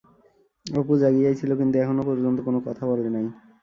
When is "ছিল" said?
1.39-1.51